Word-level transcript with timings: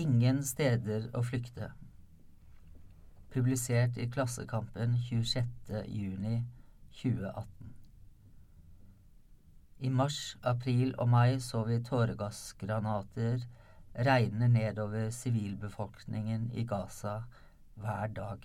Ingen 0.00 0.38
steder 0.46 1.10
å 1.12 1.20
flykte. 1.26 1.72
Publisert 3.34 3.98
i 4.00 4.06
Klassekampen 4.08 4.94
26.6.2018. 5.04 7.44
I 9.80 9.90
mars, 9.92 10.36
april 10.52 10.94
og 10.96 11.08
mai 11.12 11.40
så 11.44 11.64
vi 11.68 11.84
tåregassgranater 11.84 13.44
regne 14.08 14.48
nedover 14.48 15.10
sivilbefolkningen 15.12 16.50
i 16.56 16.64
Gaza 16.72 17.16
hver 17.80 18.08
dag. 18.16 18.38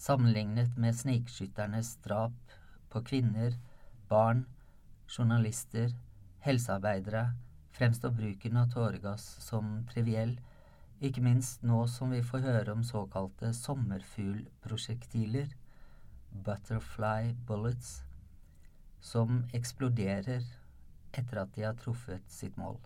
Sammenlignet 0.00 0.72
med 0.80 0.96
snikskytternes 0.96 1.96
drap 2.04 2.36
på 2.92 2.98
kvinner, 3.10 3.52
barn, 4.08 4.46
journalister, 5.12 5.88
helsearbeidere 6.46 7.24
fremstår 7.76 8.10
bruken 8.16 8.56
av 8.56 8.70
tåregass 8.72 9.24
som 9.44 9.84
triviell, 9.92 10.38
ikke 11.04 11.20
minst 11.20 11.62
nå 11.66 11.82
som 11.92 12.10
vi 12.14 12.22
får 12.24 12.44
høre 12.46 12.72
om 12.72 12.84
såkalte 12.84 13.52
sommerfuglprosjektiler, 13.52 15.50
butterfly 16.46 17.34
bullets, 17.48 18.00
som 19.00 19.44
eksploderer 19.54 20.44
etter 21.12 21.42
at 21.42 21.52
de 21.54 21.66
har 21.68 21.76
truffet 21.80 22.24
sitt 22.32 22.56
mål. 22.56 22.80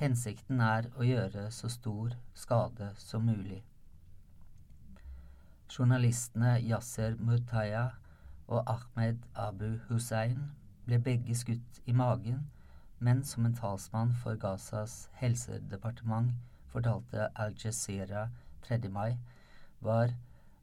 Hensikten 0.00 0.60
er 0.64 0.90
å 0.96 1.06
gjøre 1.06 1.46
så 1.54 1.70
stor 1.70 2.14
skade 2.34 2.90
som 2.98 3.26
mulig. 3.28 3.62
Journalistene 5.70 6.56
Yasser 6.64 7.14
Murtaya 7.20 7.90
og 8.50 8.64
Ahmed 8.66 9.26
Abu 9.38 9.76
Hussein 9.88 10.48
ble 10.86 10.98
begge 11.04 11.36
skutt 11.38 11.82
i 11.86 11.94
magen, 11.94 12.48
men 13.00 13.24
som 13.24 13.46
en 13.48 13.56
talsmann 13.56 14.12
for 14.22 14.36
Gazas 14.36 15.08
helsedepartement 15.20 16.34
fortalte 16.72 17.30
Al 17.34 17.54
Jazeera 17.58 18.26
3. 18.66 18.78
mai, 18.92 19.16
var 19.80 20.12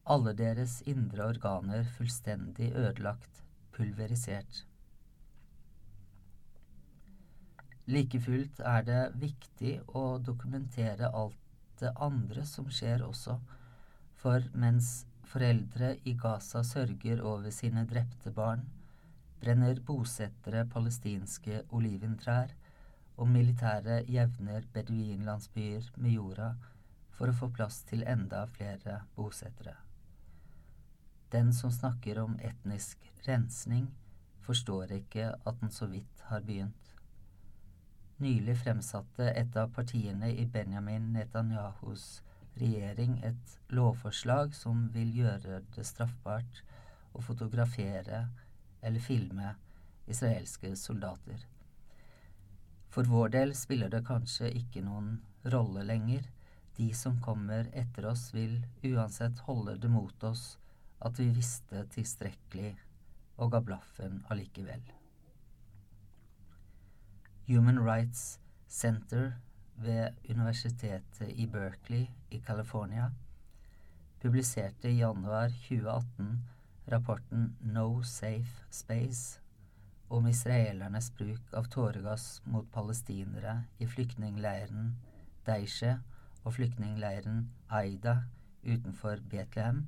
alle 0.06 0.34
deres 0.38 0.80
indre 0.88 1.26
organer 1.34 1.84
fullstendig 1.98 2.70
ødelagt, 2.78 3.42
pulverisert. 3.74 4.64
Like 7.88 8.20
fullt 8.22 8.62
er 8.62 8.86
det 8.88 9.02
viktig 9.20 9.74
å 9.96 10.06
dokumentere 10.20 11.10
alt 11.10 11.44
det 11.82 11.94
andre 12.04 12.46
som 12.46 12.70
skjer 12.70 13.04
også, 13.06 13.38
for 14.18 14.46
mens 14.54 15.06
foreldre 15.28 15.96
i 16.06 16.14
Gaza 16.20 16.64
sørger 16.68 17.22
over 17.26 17.52
sine 17.54 17.86
drepte 17.90 18.34
barn, 18.36 18.66
brenner 19.42 19.80
bosettere 19.86 20.66
palestinske 20.72 21.64
oliventrær, 21.76 22.54
og 23.18 23.30
militæret 23.34 24.10
jevner 24.14 24.66
beduinlandsbyer 24.74 25.92
med 25.98 26.14
jorda 26.14 26.52
for 27.18 27.32
å 27.32 27.38
få 27.38 27.50
plass 27.54 27.82
til 27.90 28.04
enda 28.06 28.44
flere 28.52 29.00
bosettere. 29.16 29.74
Den 31.34 31.50
som 31.54 31.74
snakker 31.74 32.22
om 32.22 32.38
etnisk 32.40 33.02
rensning, 33.26 33.90
forstår 34.46 34.94
ikke 35.02 35.32
at 35.34 35.58
den 35.60 35.74
så 35.76 35.90
vidt 35.92 36.22
har 36.30 36.46
begynt. 36.46 36.94
Nylig 38.24 38.56
fremsatte 38.62 39.28
et 39.34 39.58
av 39.60 39.74
partiene 39.76 40.30
i 40.32 40.46
Benjamin 40.46 41.12
Netanyahus 41.14 42.22
regjering 42.58 43.20
et 43.28 43.58
lovforslag 43.74 44.56
som 44.56 44.88
vil 44.94 45.12
gjøre 45.20 45.62
det 45.76 45.86
straffbart 45.86 46.64
å 47.14 47.22
fotografere 47.26 48.24
eller 48.82 49.00
filme 49.00 49.56
israelske 50.08 50.76
soldater. 50.76 51.46
For 52.90 53.04
vår 53.04 53.30
del 53.36 53.56
spiller 53.56 53.92
det 53.92 54.06
kanskje 54.08 54.50
ikke 54.56 54.82
noen 54.86 55.18
rolle 55.54 55.84
lenger. 55.86 56.24
De 56.78 56.88
som 56.96 57.20
kommer 57.22 57.68
etter 57.74 58.08
oss, 58.10 58.30
vil 58.34 58.62
uansett 58.86 59.42
holde 59.48 59.78
det 59.82 59.92
mot 59.92 60.24
oss 60.24 60.58
at 61.04 61.20
vi 61.20 61.28
visste 61.34 61.84
tilstrekkelig 61.94 62.76
og 63.38 63.52
ga 63.54 63.62
blaffen 63.62 64.24
allikevel. 64.34 64.82
Human 67.48 67.80
Rights 67.80 68.40
Center 68.68 69.38
ved 69.76 70.18
Universitetet 70.30 71.30
i 71.30 71.46
Berkeley 71.48 72.08
i 72.34 72.40
California 72.40 73.12
publiserte 74.22 74.90
i 74.90 75.00
januar 75.00 75.54
2018 75.70 76.57
rapporten 76.88 77.56
No 77.62 78.04
Safe 78.04 78.64
Space 78.70 79.40
om 80.08 80.28
israelernes 80.28 81.12
bruk 81.18 81.54
av 81.54 81.68
tåregass 81.72 82.42
mot 82.46 82.70
palestinere 82.72 83.58
i 83.78 83.88
flyktningleiren 83.88 84.94
Deishe 85.48 85.98
og 86.44 86.56
flyktningleiren 86.56 87.50
Aida 87.68 88.22
utenfor 88.64 89.20
Betlehem, 89.30 89.86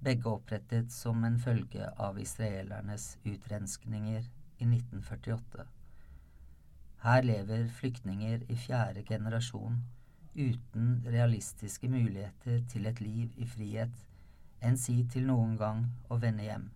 begge 0.00 0.28
opprettet 0.28 0.92
som 0.92 1.24
en 1.24 1.38
følge 1.40 1.88
av 1.96 2.20
israelernes 2.20 3.16
utrenskninger 3.24 4.28
i 4.58 4.68
1948. 4.68 5.64
Her 7.06 7.24
lever 7.24 7.68
flyktninger 7.80 8.44
i 8.52 8.56
fjerde 8.60 9.04
generasjon 9.08 9.80
uten 10.36 11.00
realistiske 11.06 11.88
muligheter 11.88 12.60
til 12.68 12.86
et 12.86 13.00
liv 13.00 13.32
i 13.40 13.48
frihet 13.48 14.05
enn 14.66 14.78
si 14.80 14.96
til 15.12 15.28
noen 15.30 15.54
gang 15.60 15.84
å 16.10 16.18
vende 16.22 16.46
hjem. 16.46 16.66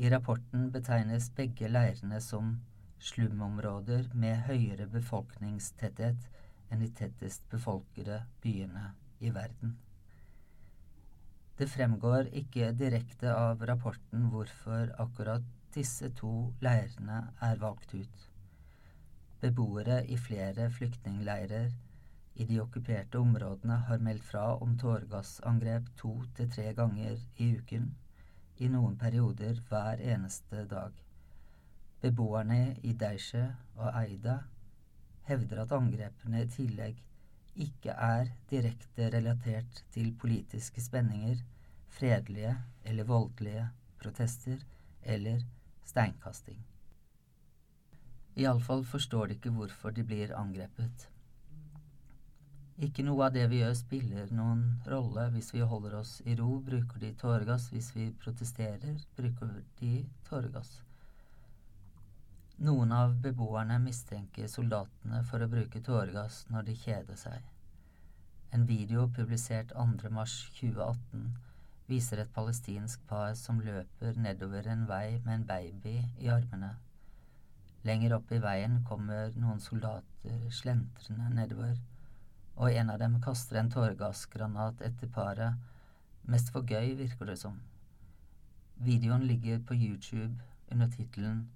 I 0.00 0.08
rapporten 0.12 0.70
betegnes 0.72 1.28
begge 1.36 1.68
leirene 1.68 2.20
som 2.24 2.54
slumområder 3.00 4.08
med 4.22 4.46
høyere 4.48 4.86
befolkningstetthet 4.92 6.28
enn 6.70 6.82
de 6.84 6.88
tettest 6.96 7.46
befolkede 7.52 8.22
byene 8.44 8.90
i 9.20 9.32
verden. 9.34 9.76
Det 11.60 11.68
fremgår 11.68 12.30
ikke 12.40 12.70
direkte 12.72 13.34
av 13.36 13.60
rapporten 13.68 14.30
hvorfor 14.32 14.94
akkurat 15.02 15.44
disse 15.74 16.08
to 16.16 16.32
leirene 16.64 17.18
er 17.44 17.60
valgt 17.60 17.92
ut. 17.94 18.26
Beboere 19.40 20.00
i 20.08 20.16
flere 20.16 20.70
flyktningleirer 20.72 21.68
i 22.34 22.44
de 22.44 22.60
okkuperte 22.62 23.18
områdene 23.18 23.76
har 23.88 24.02
meldt 24.04 24.24
fra 24.24 24.44
om 24.64 24.76
tåregassangrep 24.78 25.90
to 25.96 26.12
til 26.36 26.50
tre 26.52 26.72
ganger 26.78 27.18
i 27.36 27.50
uken, 27.58 27.90
i 28.58 28.68
noen 28.68 28.96
perioder 29.00 29.60
hver 29.68 30.00
eneste 30.14 30.64
dag. 30.70 30.92
Beboerne 32.00 32.76
i 32.82 32.92
Deishe 32.92 33.42
og 33.76 33.90
Eida 34.02 34.38
hevder 35.28 35.62
at 35.64 35.72
angrepene 35.76 36.44
i 36.44 36.50
tillegg 36.54 37.02
ikke 37.60 37.92
er 37.92 38.30
direkte 38.50 39.10
relatert 39.12 39.84
til 39.92 40.14
politiske 40.20 40.80
spenninger, 40.80 41.42
fredelige 41.90 42.56
eller 42.84 43.04
voldelige 43.04 43.68
protester 44.00 44.62
eller 45.02 45.42
steinkasting. 45.84 46.60
Iallfall 48.36 48.84
forstår 48.84 49.26
de 49.26 49.36
ikke 49.36 49.50
hvorfor 49.50 49.90
de 49.90 50.04
blir 50.06 50.36
angrepet. 50.36 51.09
Ikke 52.80 53.04
noe 53.04 53.26
av 53.26 53.34
det 53.34 53.42
vi 53.52 53.58
gjør 53.60 53.74
spiller 53.76 54.30
noen 54.32 54.60
rolle. 54.88 55.26
Hvis 55.34 55.50
vi 55.52 55.60
holder 55.60 55.98
oss 55.98 56.12
i 56.24 56.36
ro, 56.38 56.54
bruker 56.64 57.02
de 57.02 57.10
tåregass. 57.20 57.66
Hvis 57.74 57.90
vi 57.92 58.06
protesterer, 58.22 59.02
bruker 59.18 59.50
de 59.82 60.06
tåregass. 60.28 60.78
Noen 62.64 62.94
av 62.96 63.12
beboerne 63.24 63.76
mistenker 63.84 64.48
soldatene 64.48 65.20
for 65.28 65.44
å 65.44 65.50
bruke 65.52 65.80
tåregass 65.84 66.46
når 66.52 66.70
de 66.70 66.78
kjeder 66.86 67.20
seg. 67.20 67.44
En 68.56 68.64
video 68.68 69.06
publisert 69.16 69.76
2.3.2018 69.76 71.28
viser 71.90 72.24
et 72.24 72.32
palestinsk 72.32 73.04
par 73.12 73.36
som 73.36 73.60
løper 73.64 74.16
nedover 74.24 74.72
en 74.72 74.88
vei 74.88 75.20
med 75.26 75.34
en 75.36 75.46
baby 75.52 75.94
i 76.16 76.32
armene. 76.32 76.74
Lenger 77.84 78.16
opp 78.16 78.32
i 78.32 78.40
veien 78.40 78.80
kommer 78.88 79.32
noen 79.36 79.60
soldater 79.64 80.50
slentrende 80.52 81.28
nedover 81.36 81.76
og 82.60 82.68
en 82.76 82.90
av 82.92 82.98
dem 83.00 83.16
kaster 83.24 83.56
en 83.56 83.70
tåregassgranat 83.72 84.82
etter 84.84 85.08
paret, 85.14 85.56
mest 86.28 86.52
for 86.52 86.68
gøy, 86.68 86.92
virker 86.98 87.32
det 87.32 87.38
som. 87.40 87.56
Videoen 88.84 89.24
ligger 89.28 89.62
på 89.64 89.76
YouTube 89.76 90.36
under 90.70 90.92
tittelen 90.92 91.48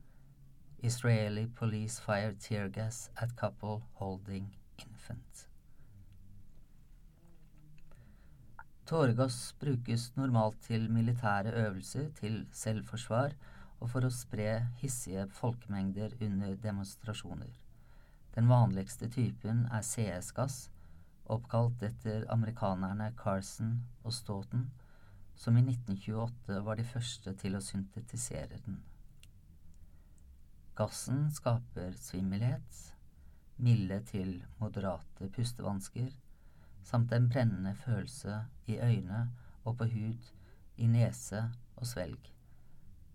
Israeli 0.84 1.46
police 1.46 2.02
fire 2.02 2.34
tear 2.40 2.68
gas 2.68 3.10
at 3.16 3.36
couple 3.36 3.80
holding 4.00 4.50
infant. 4.76 5.48
Tåregass 8.84 9.54
brukes 9.60 10.10
normalt 10.16 10.58
til 10.66 10.90
militære 10.92 11.54
øvelser, 11.66 12.10
til 12.20 12.46
selvforsvar 12.52 13.32
og 13.80 13.90
for 13.94 14.04
å 14.04 14.12
spre 14.12 14.66
hissige 14.82 15.24
folkemengder 15.38 16.12
under 16.20 16.52
demonstrasjoner. 16.66 17.54
Den 18.36 18.52
vanligste 18.52 19.08
typen 19.08 19.64
er 19.72 19.80
CS-gass, 19.80 20.68
oppkalt 21.32 21.82
etter 21.82 22.26
amerikanerne 22.32 23.12
Carson 23.16 23.78
og 24.02 24.12
Stoughton, 24.12 24.66
som 25.36 25.56
i 25.56 25.62
1928 25.64 26.58
var 26.66 26.78
de 26.78 26.84
første 26.86 27.32
til 27.40 27.56
å 27.56 27.62
syntetisere 27.64 28.60
den. 28.66 28.82
Gassen 30.74 31.28
skaper 31.30 31.94
svimmelhet, 32.02 32.80
milde 33.56 34.00
til 34.10 34.36
moderate 34.58 35.28
pustevansker, 35.34 36.10
samt 36.84 37.12
en 37.14 37.28
brennende 37.30 37.74
følelse 37.78 38.40
i 38.66 38.78
øyne 38.82 39.28
og 39.64 39.78
på 39.78 39.88
hud, 39.92 40.30
i 40.76 40.86
nese 40.90 41.44
og 41.76 41.86
svelg. 41.86 42.30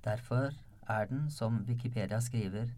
Derfor 0.03 0.55
er 0.87 1.05
den, 1.05 1.27
som 1.31 1.65
Wikipedia 1.67 2.21
skriver, 2.23 2.71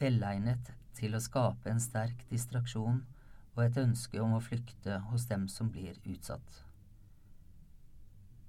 velegnet 0.00 0.72
til 0.96 1.14
å 1.14 1.20
skape 1.22 1.68
en 1.70 1.82
sterk 1.82 2.24
distraksjon 2.30 3.02
og 3.56 3.64
et 3.64 3.78
ønske 3.82 4.20
om 4.22 4.36
å 4.36 4.42
flykte 4.44 5.00
hos 5.10 5.26
dem 5.30 5.46
som 5.48 5.70
blir 5.72 5.98
utsatt. 6.04 6.62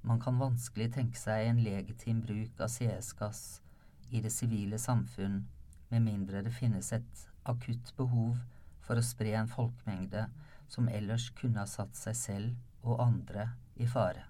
Man 0.02 0.22
kan 0.22 0.40
vanskelig 0.42 0.92
tenke 0.96 1.20
seg 1.20 1.48
en 1.48 1.62
legitim 1.62 2.24
bruk 2.26 2.62
av 2.62 2.72
CS-gass 2.74 3.62
i 4.10 4.22
det 4.22 4.32
sivile 4.34 4.80
samfunn 4.82 5.44
med 5.92 6.06
mindre 6.06 6.42
det 6.46 6.54
finnes 6.56 6.90
et 6.96 7.28
akutt 7.48 7.94
behov 7.98 8.40
for 8.82 8.98
å 8.98 9.06
spre 9.06 9.36
en 9.38 9.52
folkemengde 9.52 10.26
som 10.72 10.90
ellers 10.90 11.30
kunne 11.38 11.62
ha 11.62 11.70
satt 11.70 11.98
seg 12.00 12.18
selv 12.18 12.88
og 12.88 13.02
andre 13.04 13.52
i 13.76 13.88
fare. 13.90 14.26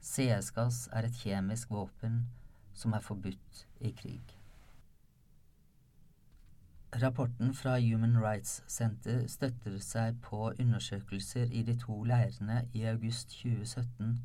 CS-gass 0.00 0.88
er 0.96 1.06
et 1.06 1.22
kjemisk 1.22 1.70
våpen 1.70 2.22
som 2.74 2.94
er 2.96 3.04
forbudt 3.04 3.64
i 3.84 3.92
krig. 3.92 4.39
Rapporten 6.92 7.54
fra 7.54 7.78
Human 7.78 8.16
Rights 8.22 8.62
Center 8.66 9.26
støtter 9.30 9.76
seg 9.78 10.16
på 10.24 10.48
undersøkelser 10.58 11.52
i 11.54 11.62
de 11.62 11.76
to 11.78 12.00
leirene 12.02 12.64
i 12.74 12.82
august 12.90 13.30
2017 13.30 14.16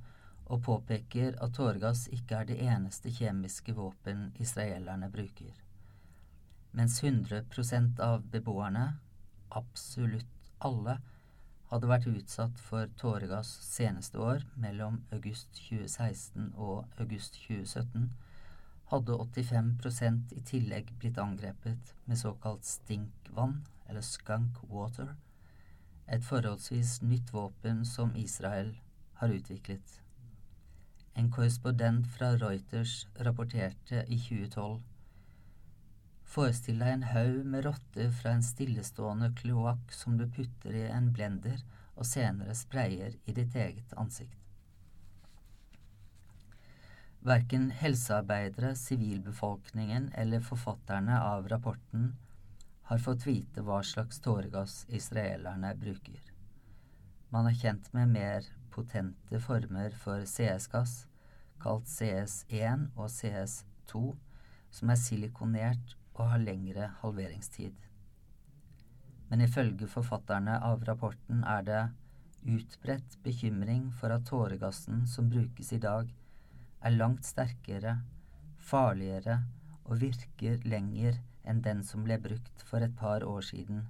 og 0.45 0.63
påpeker 0.65 1.37
at 1.45 1.53
tåregass 1.53 2.07
ikke 2.17 2.39
er 2.39 2.49
det 2.49 2.57
eneste 2.65 3.13
kjemiske 3.13 3.75
våpen 3.77 4.31
israelerne 4.41 5.11
bruker. 5.13 5.53
Mens 6.73 6.97
100% 7.03 8.01
av 8.01 8.25
beboerne, 8.33 8.87
absolutt 9.53 10.49
alle, 10.57 10.97
hadde 11.69 11.89
vært 11.89 12.09
utsatt 12.09 12.59
for 12.65 12.89
tåregass 12.97 13.51
seneste 13.69 14.17
år, 14.17 14.41
mellom 14.57 15.03
august 15.13 15.53
2016 15.69 16.49
og 16.55 16.85
august 16.97 17.37
2017, 17.45 18.09
hadde 18.91 19.17
85% 19.17 20.33
i 20.37 20.41
tillegg 20.45 20.91
blitt 20.99 21.17
angrepet 21.21 21.93
med 22.05 22.19
såkalt 22.19 22.65
stinkvann, 22.65 23.63
eller 23.89 24.05
skunk 24.05 24.61
water, 24.69 25.15
et 26.05 26.25
forholdsvis 26.25 26.99
nytt 27.01 27.33
våpen 27.33 27.85
som 27.85 28.15
Israel 28.15 28.75
har 29.21 29.33
utviklet. 29.33 30.01
En 31.15 31.31
korrespondent 31.31 32.07
fra 32.17 32.35
Reuters 32.37 33.07
rapporterte 33.15 34.03
i 34.07 34.19
2012 34.19 34.83
Forestill 36.35 36.81
deg 36.81 36.91
en 36.91 37.05
haug 37.13 37.43
med 37.47 37.63
rotter 37.67 38.09
fra 38.19 38.33
en 38.35 38.43
stillestående 38.43 39.29
kloakk 39.39 39.93
som 39.95 40.17
du 40.19 40.25
putter 40.37 40.75
i 40.75 40.87
en 40.91 41.11
blender 41.15 41.61
og 41.95 42.07
senere 42.09 42.55
sprayer 42.57 43.13
i 43.25 43.35
ditt 43.37 43.55
eget 43.55 43.93
ansikt. 44.01 44.44
Verken 47.25 47.71
helsearbeidere, 47.71 48.75
sivilbefolkningen 48.75 50.11
eller 50.13 50.43
forfatterne 50.45 51.21
av 51.21 51.47
rapporten 51.49 52.11
har 52.85 52.99
fått 53.01 53.23
vite 53.25 53.63
hva 53.65 53.79
slags 53.83 54.19
tåregass 54.21 54.83
israelerne 54.93 55.71
bruker. 55.75 56.19
Man 57.33 57.47
er 57.49 57.55
kjent 57.57 57.87
med 57.97 58.11
mer 58.13 58.45
potente 58.75 59.39
former 59.41 59.95
for 60.03 60.21
CS-gass, 60.29 60.93
kalt 61.63 61.89
CS1 61.89 62.83
og 62.93 63.09
CS2, 63.09 64.01
som 64.69 64.91
er 64.93 65.01
silikonert 65.01 65.95
og 66.13 66.29
har 66.29 66.43
lengre 66.43 66.91
halveringstid. 66.99 67.73
Men 69.31 69.41
ifølge 69.47 69.89
forfatterne 69.89 70.59
av 70.61 70.85
rapporten 70.85 71.41
er 71.55 71.65
det 71.71 71.81
utbredt 72.45 73.17
bekymring 73.25 73.89
for 73.97 74.13
at 74.13 74.29
tåregassen 74.29 75.07
som 75.09 75.33
brukes 75.33 75.73
i 75.73 75.81
dag, 75.81 76.13
er 76.85 76.93
langt 76.93 77.25
sterkere, 77.25 77.95
farligere 78.61 79.39
og 79.85 80.01
virker 80.01 80.61
lenger 80.69 81.17
enn 81.45 81.63
den 81.65 81.81
som 81.85 82.05
ble 82.05 82.17
brukt 82.21 82.61
for 82.69 82.85
et 82.85 82.93
par 82.97 83.25
år 83.25 83.41
siden, 83.45 83.87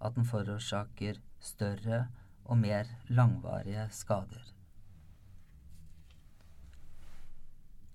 at 0.00 0.16
den 0.16 0.28
forårsaker 0.28 1.20
større 1.40 2.06
og 2.44 2.60
mer 2.60 2.88
langvarige 3.08 3.88
skader. 3.90 4.52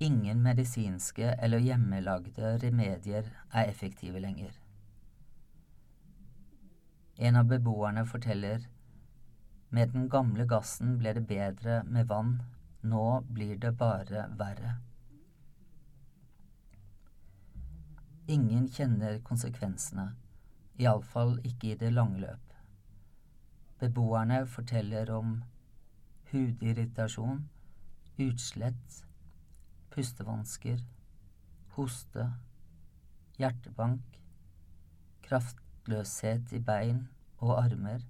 Ingen 0.03 0.41
medisinske 0.43 1.35
eller 1.39 1.61
hjemmelagde 1.63 2.57
remedier 2.63 3.29
er 3.53 3.69
effektive 3.69 4.19
lenger. 4.19 4.51
En 7.17 7.37
av 7.39 7.45
beboerne 7.47 8.03
forteller 8.09 8.65
med 9.69 9.93
den 9.93 10.09
gamle 10.09 10.45
gassen 10.49 10.97
ble 10.97 11.13
det 11.17 11.23
bedre 11.29 11.83
med 11.85 12.09
vann, 12.09 12.41
nå 12.83 13.23
blir 13.31 13.57
det 13.57 13.71
bare 13.79 14.27
verre. 14.39 14.75
Ingen 18.27 18.67
kjenner 18.71 19.19
konsekvensene, 19.27 20.13
iallfall 20.79 21.37
ikke 21.47 21.73
i 21.73 21.79
det 21.79 21.91
lange 21.93 22.21
løp. 22.21 22.53
Beboerne 23.79 24.45
forteller 24.47 25.11
om 25.11 25.41
hudirritasjon, 26.31 27.43
utslett, 28.23 29.03
pustevansker, 29.91 30.79
hoste, 31.75 32.29
hjertebank, 33.37 34.17
kraftløshet 35.27 36.55
i 36.55 36.63
bein 36.63 37.05
og 37.39 37.57
armer, 37.59 38.07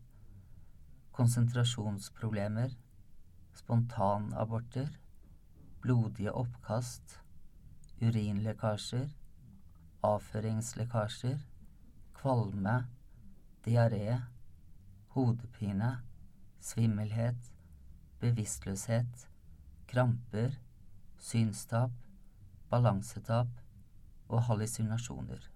konsentrasjonsproblemer, 1.14 2.78
spontanaborter, 3.54 4.90
blodige 5.82 6.32
oppkast, 6.32 7.20
urinlekkasjer, 8.02 9.10
avføringslekkasjer, 10.04 11.40
kvalme, 12.18 12.76
diaré, 13.66 14.20
hodepine, 15.16 15.92
svimmelhet, 16.60 17.52
bevisstløshet, 18.20 19.28
kramper, 19.88 20.56
synstap, 21.20 21.92
balansetap 22.70 23.48
og 24.28 24.44
hallusinasjoner. 24.48 25.50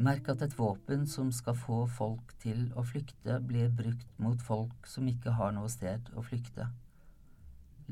Merk 0.00 0.30
at 0.32 0.40
et 0.46 0.54
våpen 0.56 1.02
som 1.04 1.28
skal 1.28 1.58
få 1.60 1.82
folk 1.92 2.32
til 2.40 2.70
å 2.72 2.84
flykte, 2.88 3.36
blir 3.44 3.68
brukt 3.68 4.08
mot 4.16 4.40
folk 4.40 4.88
som 4.88 5.08
ikke 5.10 5.34
har 5.36 5.52
noe 5.52 5.68
sted 5.68 6.08
å 6.16 6.24
flykte. 6.24 6.70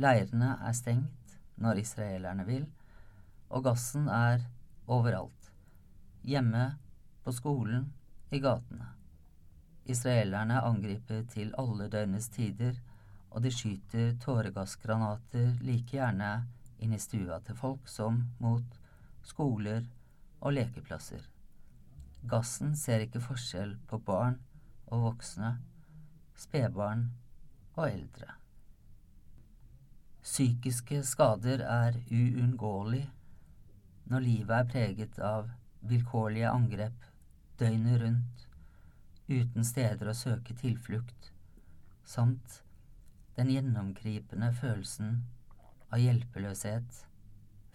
Leirene 0.01 0.55
er 0.65 0.77
stengt 0.79 1.37
når 1.61 1.83
israelerne 1.83 2.49
vil, 2.49 2.65
og 3.53 3.67
gassen 3.69 4.09
er 4.09 4.47
overalt. 4.89 5.53
Hjemme, 6.25 6.79
på 7.25 7.35
skolen, 7.37 7.91
i 8.33 8.41
gatene. 8.41 8.89
Israelerne 9.85 10.63
angriper 10.65 11.27
til 11.29 11.53
alle 11.61 11.93
døgnets 11.93 12.33
tider 12.33 12.77
og 13.29 13.45
de 13.45 13.53
skyter 13.53 14.15
tåregassgranater 14.25 15.59
like 15.65 15.97
gjerne 15.97 16.33
inn 16.81 16.95
i 16.97 17.01
stua 17.01 17.41
til 17.45 17.57
folk 17.57 17.89
som 17.89 18.23
mot 18.41 18.79
skoler 19.29 19.85
og 20.41 20.55
lekeplasser. 20.57 21.21
Gassen 22.27 22.75
ser 22.77 23.05
ikke 23.05 23.23
forskjell 23.23 23.77
på 23.89 24.01
barn 24.03 24.41
og 24.89 25.05
voksne, 25.05 25.53
spedbarn 26.39 27.07
og 27.77 27.85
eldre. 27.87 28.35
Psykiske 30.23 31.03
skader 31.07 31.63
er 31.65 31.97
uunngåelig 32.11 33.07
når 34.09 34.25
livet 34.25 34.55
er 34.57 34.69
preget 34.73 35.19
av 35.25 35.49
vilkårlige 35.89 36.51
angrep 36.51 37.07
døgnet 37.61 38.01
rundt, 38.03 38.47
uten 39.29 39.65
steder 39.65 40.11
å 40.11 40.17
søke 40.17 40.57
tilflukt, 40.57 41.33
samt 42.05 42.63
den 43.37 43.53
gjennomgripende 43.53 44.51
følelsen 44.57 45.21
av 45.93 46.01
hjelpeløshet, 46.03 47.05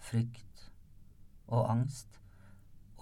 frykt 0.04 0.66
og 1.46 1.70
angst 1.70 2.20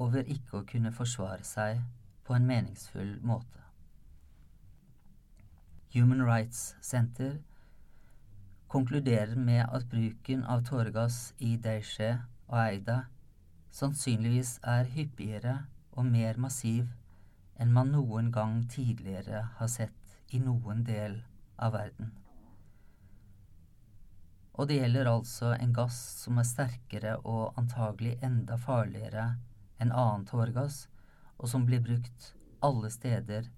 over 0.00 0.24
ikke 0.24 0.60
å 0.60 0.66
kunne 0.68 0.92
forsvare 0.94 1.44
seg 1.44 1.82
på 2.24 2.36
en 2.36 2.46
meningsfull 2.48 3.18
måte. 3.26 3.60
Human 5.92 6.22
Rights 6.24 6.74
Center 6.80 7.36
konkluderer 8.72 9.36
med 9.36 9.66
at 9.68 9.84
bruken 9.90 10.44
av 10.48 10.64
tåregass 10.64 11.34
i 11.44 11.56
Deishe 11.60 12.14
og 12.48 12.56
Eida 12.62 13.02
sannsynligvis 13.72 14.54
er 14.64 14.88
hyppigere 14.94 15.58
og 15.92 16.08
mer 16.08 16.40
massiv 16.40 16.88
enn 17.60 17.74
man 17.76 17.92
noen 17.92 18.32
gang 18.32 18.62
tidligere 18.72 19.44
har 19.58 19.68
sett 19.68 20.16
i 20.32 20.40
noen 20.40 20.80
del 20.88 21.20
av 21.60 21.76
verden. 21.76 22.14
Og 24.56 24.68
det 24.68 24.80
gjelder 24.80 25.08
altså 25.12 25.52
en 25.56 25.72
gass 25.76 25.98
som 26.24 26.40
er 26.40 26.48
sterkere 26.48 27.18
og 27.28 27.58
antagelig 27.60 28.18
enda 28.24 28.56
farligere 28.60 29.26
enn 29.82 29.92
annen 29.92 30.26
tåregass, 30.28 30.86
og 31.38 31.50
som 31.50 31.66
blir 31.66 31.82
brukt 31.82 32.32
alle 32.62 32.90
steder, 32.94 33.50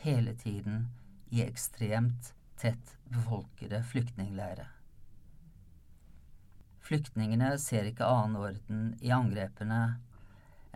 hele 0.00 0.34
tiden, 0.34 0.88
i 1.28 1.42
ekstremt 1.42 2.32
tett 2.56 2.96
befolkede 3.12 3.82
flyktningleirer. 3.84 4.70
Flyktningene 6.86 7.56
ser 7.58 7.88
ikke 7.88 8.06
annen 8.06 8.38
orden 8.38 8.82
i 9.02 9.10
angrepene 9.10 9.80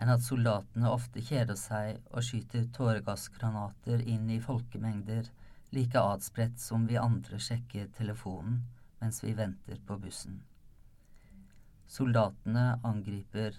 enn 0.01 0.11
at 0.11 0.25
soldatene 0.25 0.89
ofte 0.91 1.23
kjeder 1.23 1.55
seg 1.59 2.01
og 2.11 2.25
skyter 2.25 2.65
tåregassgranater 2.75 4.03
inn 4.03 4.27
i 4.33 4.41
folkemengder 4.43 5.29
like 5.71 6.01
adspredt 6.11 6.59
som 6.59 6.87
vi 6.89 6.99
andre 6.99 7.39
sjekker 7.39 7.87
telefonen 7.97 8.63
mens 8.99 9.21
vi 9.23 9.33
venter 9.37 9.79
på 9.87 9.97
bussen. 10.01 10.41
Soldatene 11.87 12.81
angriper 12.87 13.55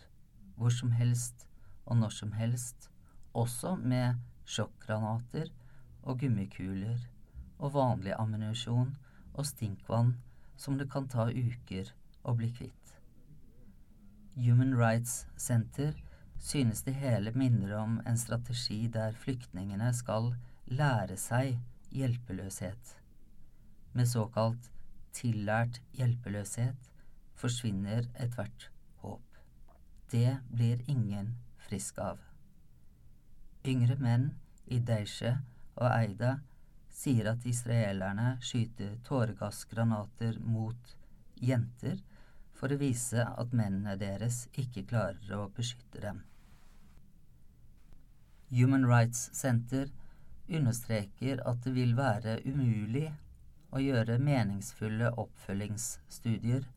hvor 0.56 0.70
som 0.74 0.92
helst 0.96 1.46
og 1.86 1.96
når 1.96 2.14
som 2.14 2.32
helst, 2.32 2.90
også 3.34 3.76
med 3.76 4.20
sjokkgranater 4.44 5.48
og 6.02 6.20
gummikuler 6.20 6.98
og 7.58 7.74
vanlig 7.74 8.14
ammunisjon 8.18 8.94
og 9.32 9.46
stinkvann 9.46 10.16
som 10.56 10.78
det 10.78 10.88
kan 10.92 11.08
ta 11.08 11.28
uker 11.30 11.90
å 12.22 12.34
bli 12.38 12.50
kvitt. 12.54 12.94
Human 14.36 14.74
Rights 14.78 15.26
Center 15.36 15.94
synes 16.42 16.82
det 16.82 16.94
hele 16.98 17.32
minner 17.36 17.76
om 17.78 18.00
en 18.06 18.18
strategi 18.18 18.86
der 18.90 19.14
flyktningene 19.24 19.92
skal 19.94 20.32
lære 20.66 21.18
seg 21.20 21.58
hjelpeløshet. 21.94 22.96
Med 23.92 24.08
såkalt 24.08 24.70
tillært 25.14 25.82
hjelpeløshet 25.98 26.90
forsvinner 27.38 28.08
ethvert. 28.14 28.71
Det 30.12 30.36
blir 30.50 30.82
ingen 30.90 31.34
frisk 31.56 31.98
av. 31.98 32.18
Yngre 33.64 33.96
menn 33.96 34.26
i 34.68 34.80
Deishe 34.84 35.38
og 35.78 35.86
Eida 35.88 36.34
sier 36.92 37.30
at 37.30 37.46
israelerne 37.48 38.34
skyter 38.44 38.98
tåregassgranater 39.06 40.36
mot 40.44 40.92
jenter 41.40 42.02
for 42.58 42.74
å 42.74 42.78
vise 42.82 43.24
at 43.24 43.56
mennene 43.56 43.96
deres 44.02 44.42
ikke 44.52 44.84
klarer 44.92 45.32
å 45.38 45.48
beskytte 45.56 46.04
dem. 46.04 46.20
Human 48.52 48.84
Rights 48.84 49.30
Center 49.32 49.88
understreker 50.52 51.40
at 51.48 51.64
det 51.64 51.72
vil 51.78 51.96
være 51.96 52.36
umulig 52.44 53.08
å 53.72 53.80
gjøre 53.80 54.20
meningsfulle 54.20 55.14
oppfølgingsstudier 55.24 56.68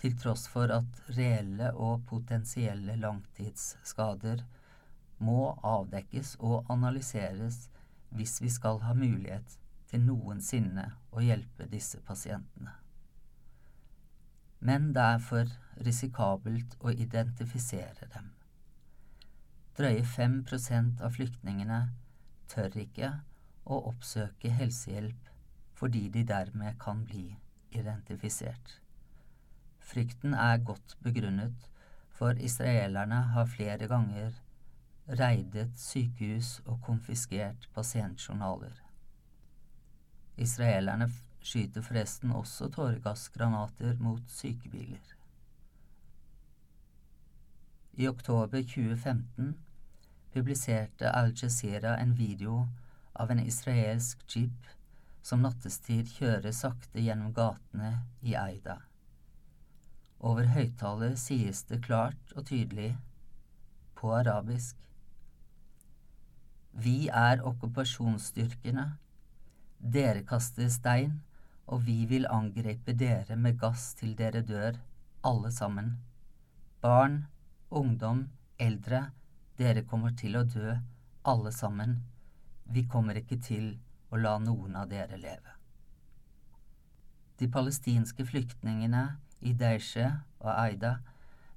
til 0.00 0.16
tross 0.20 0.46
for 0.52 0.72
at 0.72 1.00
reelle 1.16 1.72
og 1.72 2.04
potensielle 2.08 2.96
langtidsskader 3.00 4.44
må 5.18 5.54
avdekkes 5.64 6.36
og 6.44 6.66
analyseres 6.72 7.66
hvis 8.16 8.40
vi 8.42 8.50
skal 8.52 8.82
ha 8.84 8.94
mulighet 8.96 9.58
til 9.90 10.02
noensinne 10.04 10.90
å 11.12 11.22
hjelpe 11.24 11.68
disse 11.70 12.00
pasientene. 12.04 12.74
Men 14.60 14.90
det 14.96 15.04
er 15.14 15.22
for 15.22 15.52
risikabelt 15.86 16.76
å 16.80 16.92
identifisere 16.92 18.08
dem. 18.14 18.32
Drøye 19.76 20.04
5 20.04 20.38
av 21.04 21.12
flyktningene 21.18 21.80
tør 22.48 22.78
ikke 22.80 23.12
å 23.64 23.82
oppsøke 23.90 24.50
helsehjelp 24.50 25.32
fordi 25.76 26.08
de 26.08 26.22
dermed 26.24 26.78
kan 26.80 27.04
bli 27.04 27.36
identifisert. 27.76 28.80
Frykten 29.86 30.34
er 30.34 30.58
godt 30.66 30.96
begrunnet, 31.02 31.70
for 32.10 32.30
israelerne 32.42 33.20
har 33.34 33.46
flere 33.46 33.86
ganger 33.88 34.32
reidet 35.08 35.78
sykehus 35.78 36.60
og 36.64 36.80
konfiskert 36.82 37.68
pasientjournaler. 37.74 38.72
Israelerne 40.36 41.06
skyter 41.40 41.82
forresten 41.82 42.32
også 42.34 42.68
tåregassgranater 42.74 43.94
mot 44.02 44.22
sykebiler. 44.28 45.14
I 47.92 48.08
oktober 48.08 48.58
2015 48.62 49.54
publiserte 50.34 51.14
Al 51.16 51.32
Jazeera 51.42 51.94
en 52.02 52.18
video 52.18 52.66
av 53.14 53.30
en 53.30 53.46
israelsk 53.46 54.26
jeep 54.34 54.66
som 55.22 55.46
nattestid 55.46 56.10
kjører 56.18 56.52
sakte 56.52 57.00
gjennom 57.00 57.32
gatene 57.34 57.94
i 58.20 58.34
Eida. 58.36 58.80
Over 60.20 60.48
høyttaler 60.54 61.14
sies 61.20 61.62
det 61.68 61.82
klart 61.84 62.32
og 62.36 62.46
tydelig, 62.48 62.96
på 63.96 64.12
arabisk, 64.12 64.76
Vi 66.76 67.08
er 67.08 67.40
okkupasjonsstyrkene. 67.40 68.82
Dere 69.80 70.22
kaster 70.28 70.68
stein, 70.68 71.22
og 71.66 71.86
vi 71.86 72.04
vil 72.06 72.28
angripe 72.28 72.92
dere 72.92 73.36
med 73.36 73.56
gass 73.58 73.94
til 73.96 74.12
dere 74.18 74.42
dør, 74.44 74.76
alle 75.24 75.52
sammen. 75.52 75.96
Barn, 76.80 77.26
ungdom, 77.70 78.26
eldre, 78.58 79.06
dere 79.56 79.86
kommer 79.88 80.12
til 80.20 80.36
å 80.36 80.44
dø, 80.44 80.76
alle 81.24 81.52
sammen. 81.52 82.02
Vi 82.68 82.84
kommer 82.84 83.16
ikke 83.16 83.40
til 83.40 83.78
å 84.12 84.20
la 84.20 84.36
noen 84.38 84.76
av 84.76 84.90
dere 84.92 85.16
leve. 85.16 85.56
De 87.40 87.48
palestinske 87.48 88.24
flyktningene 88.28 89.06
i 89.46 89.54
og 90.40 90.50
Aida 90.60 90.96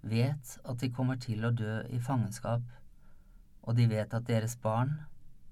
vet 0.02 0.60
at 0.66 0.82
de 0.82 0.92
kommer 0.94 1.16
til 1.16 1.46
å 1.46 1.52
dø 1.52 1.82
i 1.90 2.00
fangenskap, 2.00 2.62
og 3.62 3.76
de 3.76 3.88
vet 3.90 4.14
at 4.14 4.28
deres 4.28 4.56
barn 4.56 4.94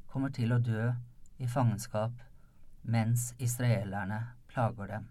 kommer 0.08 0.30
til 0.30 0.54
å 0.54 0.60
dø 0.60 0.92
i 1.38 1.48
fangenskap 1.48 2.14
mens 2.84 3.34
israelerne 3.40 4.22
plager 4.48 4.88
dem. 4.88 5.08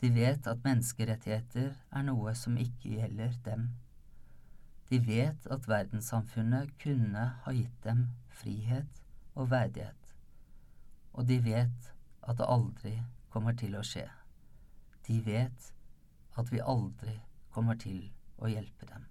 De 0.00 0.10
vet 0.12 0.46
at 0.50 0.64
menneskerettigheter 0.64 1.70
er 1.92 2.02
noe 2.04 2.34
som 2.36 2.58
ikke 2.60 2.96
gjelder 2.98 3.36
dem. 3.44 3.68
De 4.90 4.98
vet 5.00 5.46
at 5.50 5.68
verdenssamfunnet 5.68 6.74
kunne 6.82 7.28
ha 7.44 7.54
gitt 7.54 7.78
dem 7.84 8.08
frihet 8.28 9.00
og 9.34 9.50
verdighet, 9.50 10.16
og 11.12 11.28
de 11.28 11.38
vet 11.44 11.94
at 12.22 12.36
det 12.40 12.50
aldri 12.50 12.98
kommer 13.30 13.56
til 13.56 13.78
å 13.78 13.86
skje. 13.86 14.08
De 15.06 15.20
vet 15.24 15.73
at 16.40 16.52
vi 16.52 16.62
aldri 16.62 17.14
kommer 17.54 17.78
til 17.78 18.00
å 18.42 18.50
hjelpe 18.50 18.88
dem. 18.90 19.06